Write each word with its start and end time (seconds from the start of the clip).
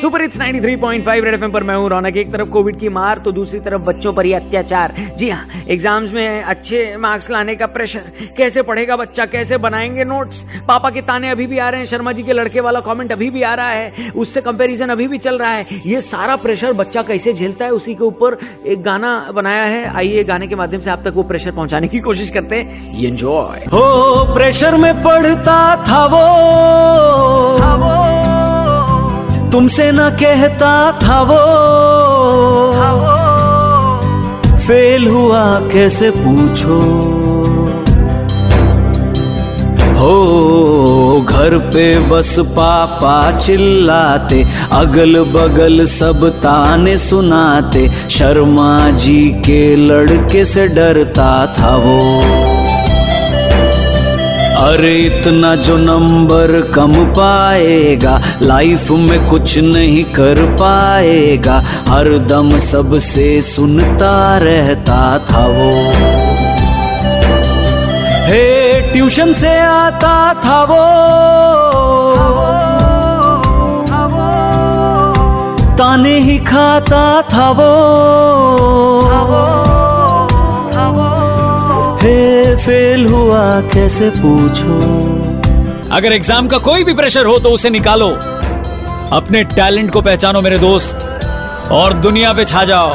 Super 0.00 0.22
hits 0.22 0.38
93.5 0.38 1.24
red 1.24 1.34
FM 1.34 1.50
पर 1.52 1.62
मैं 1.62 1.74
हूँ 1.76 1.88
रौनक। 1.90 2.16
एक 2.16 2.30
तरफ़ 2.32 2.48
कोविड 2.48 2.78
की 2.80 2.88
मार 2.88 3.18
तो 3.18 3.32
दूसरी 3.32 3.58
तरफ़ 3.60 3.82
बच्चों 3.82 4.12
पर 4.12 4.24
ही 4.24 4.32
अत्याचार। 4.32 4.94
जी 5.18 5.28
हाँ 5.30 5.62
एग्ज़ाम्स 5.68 6.12
में 6.12 6.42
अच्छे 6.42 6.96
मार्क्स 6.96 7.30
लाने 7.30 7.54
का 7.56 7.66
प्रेशर 7.66 8.04
कैसे 8.36 8.62
पढ़ेगा 8.62 8.96
बच्चा 8.96 9.26
कैसे 9.26 9.58
बनाएँगे 9.58 10.04
नोट्स 10.04 10.42
पापा 10.68 10.90
के 10.90 11.00
ताने 11.02 11.30
अभी 11.30 11.46
भी 11.46 11.58
आ 11.58 11.68
रहे 11.68 11.80
हैं 11.80 11.86
शर्मा 11.86 12.12
जी 12.12 12.22
के 12.22 12.32
लड़के 12.32 12.60
वाला 12.60 12.80
कमेंट 12.80 13.12
अभी 13.12 13.30
भी 13.30 13.42
आ 13.42 13.54
रहा 13.54 13.68
है। 13.68 14.10
उससे 14.16 14.40
कंपैरिजन 14.40 14.88
अभी 14.88 15.08
भी 15.08 15.18
चल 15.18 15.38
रहा 15.38 15.50
है। 15.50 15.80
ये 15.86 16.00
सारा 16.00 16.36
प्रेशर 16.36 16.72
बच्चा 16.72 17.02
कैसे 17.02 17.32
झेलता 17.32 17.64
है 17.64 17.70
उसी 17.72 17.94
के 17.94 18.04
ऊपर 18.04 18.38
एक 18.66 18.82
गाना 18.82 19.12
बनाया 19.34 19.64
है। 19.64 19.84
आइए 19.94 20.24
गाने 20.24 20.46
के 20.46 20.54
माध्यम 20.54 20.80
से 20.80 20.90
आप 20.90 21.02
तक 21.04 21.12
वो 21.16 21.22
प्रेशर 21.24 21.52
पहुँचाने 21.52 21.88
की 21.88 22.00
कोशिश 22.00 22.30
करते 22.30 22.56
हैं। 22.56 23.04
एंजॉय 23.04 23.66
हो 23.66 24.34
प्रेशर 24.34 24.76
में 24.76 24.94
पढ़ता 25.02 25.60
था 25.84 26.04
वो। 26.06 27.39
तुमसे 29.60 29.92
न 29.92 29.98
कहता 29.98 30.92
था 30.92 31.20
वो। 31.22 31.38
फेल 34.58 35.08
हुआ 35.08 35.42
कैसे 35.60 36.10
पूछो। 36.10 36.78
हो, 39.98 41.20
घर 41.20 41.58
पे 41.58 41.98
बस 42.00 42.34
पापा 42.38 43.38
चिल्लाते 43.38 44.46
अगल 44.72 45.24
बगल 45.24 45.84
सब 45.86 46.28
ताने 46.28 46.98
सुनाते, 46.98 47.90
शर्मा 48.10 48.90
जी 48.90 49.28
के 49.46 49.76
लड़के 49.76 50.44
से 50.44 50.68
डरता 50.68 51.46
था 51.46 51.76
वो। 51.76 52.49
अरे 54.60 54.98
इतना 54.98 55.54
जो 55.56 55.76
नंबर 55.76 56.70
कम 56.70 56.92
पाएगा 56.92 58.22
लाइफ 58.42 58.90
में 58.90 59.28
कुछ 59.28 59.58
नहीं 59.58 60.04
कर 60.04 60.56
पाएगा, 60.60 61.64
हर 61.88 62.18
दम 62.18 62.58
सबसे 62.58 63.42
सुनता 63.42 64.38
रहता 64.38 65.18
था 65.18 65.46
वो। 65.46 65.70
हे 68.26 68.80
ट्यूशन 68.92 69.32
से 69.32 69.58
आता 69.60 70.34
था 70.34 70.62
वो। 70.64 70.84
ताने 75.76 76.18
ही 76.20 76.38
खाता 76.38 77.22
था 77.22 77.50
वो। 77.50 77.70
फेल 82.64 83.06
हुआ 83.06 83.60
कैसे 83.70 84.08
पूछो? 84.16 84.74
अगर 85.92 86.12
एग्ज़ाम 86.12 86.48
का 86.48 86.58
कोई 86.58 86.84
भी 86.84 86.94
प्रेशर 86.94 87.26
हो 87.26 87.38
तो 87.38 87.50
उसे 87.50 87.70
निकालो। 87.70 88.08
अपने 89.12 89.42
टैलेंट 89.44 89.90
को 89.92 90.00
पहचानो 90.00 90.42
मेरे 90.42 90.58
दोस्त 90.58 91.08
और 91.72 91.92
दुनिया 91.92 92.32
पे 92.32 92.44
छा 92.44 92.64
जाओ। 92.64 92.92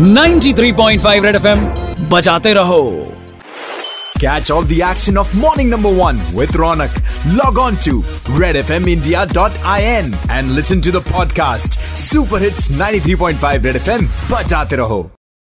93.5 0.00 1.24
रेड 1.24 1.36
एफएम 1.36 1.66
बजाते 2.08 2.52
रहो। 2.54 2.82
Catch 4.20 4.50
of 4.50 4.64
the 4.64 4.72
action 4.90 5.16
of 5.18 5.36
morning 5.36 5.70
number 5.70 5.90
one 5.94 6.20
with 6.36 6.56
Raunak 6.56 6.96
log 7.26 7.58
on 7.58 7.76
to 7.86 8.02
red 8.30 8.56
F 8.56 8.72
M 8.72 8.88
India 8.88 9.24
dot 9.32 9.52
I 9.64 9.82
N 9.82 10.14
and 10.30 10.50
listen 10.50 10.80
to 10.80 10.92
the 10.92 11.02
podcast 11.10 11.78
super 11.98 12.42
hits 12.42 12.70
93.5 12.72 13.64
red 13.64 13.76
FM 13.76 14.08
बजाते 14.30 14.76
रहो। 14.76 15.02